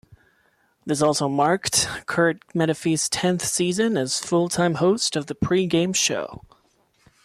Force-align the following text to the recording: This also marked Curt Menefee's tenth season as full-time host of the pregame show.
This 0.83 0.99
also 1.03 1.29
marked 1.29 1.85
Curt 2.07 2.39
Menefee's 2.55 3.07
tenth 3.07 3.45
season 3.45 3.97
as 3.99 4.19
full-time 4.19 4.73
host 4.81 5.15
of 5.15 5.27
the 5.27 5.35
pregame 5.35 5.95
show. 5.95 6.41